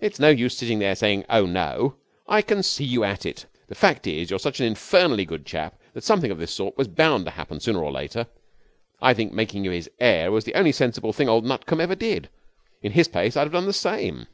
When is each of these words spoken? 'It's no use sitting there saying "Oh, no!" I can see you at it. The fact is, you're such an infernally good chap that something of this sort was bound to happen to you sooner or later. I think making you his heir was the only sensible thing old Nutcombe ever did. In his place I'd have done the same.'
'It's 0.00 0.18
no 0.18 0.30
use 0.30 0.56
sitting 0.56 0.80
there 0.80 0.96
saying 0.96 1.24
"Oh, 1.30 1.46
no!" 1.46 1.94
I 2.26 2.42
can 2.42 2.60
see 2.64 2.84
you 2.84 3.04
at 3.04 3.24
it. 3.24 3.46
The 3.68 3.76
fact 3.76 4.08
is, 4.08 4.30
you're 4.30 4.40
such 4.40 4.58
an 4.58 4.66
infernally 4.66 5.24
good 5.24 5.46
chap 5.46 5.78
that 5.94 6.02
something 6.02 6.32
of 6.32 6.38
this 6.38 6.50
sort 6.50 6.76
was 6.76 6.88
bound 6.88 7.26
to 7.26 7.30
happen 7.30 7.58
to 7.60 7.60
you 7.60 7.60
sooner 7.66 7.84
or 7.84 7.92
later. 7.92 8.26
I 9.00 9.14
think 9.14 9.32
making 9.32 9.64
you 9.64 9.70
his 9.70 9.88
heir 10.00 10.32
was 10.32 10.42
the 10.44 10.56
only 10.56 10.72
sensible 10.72 11.12
thing 11.12 11.28
old 11.28 11.44
Nutcombe 11.44 11.82
ever 11.82 11.94
did. 11.94 12.30
In 12.82 12.90
his 12.90 13.06
place 13.06 13.36
I'd 13.36 13.44
have 13.44 13.52
done 13.52 13.66
the 13.66 13.72
same.' 13.72 14.26